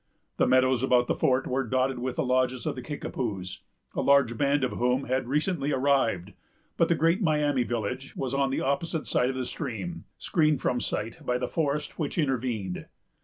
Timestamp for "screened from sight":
10.17-11.23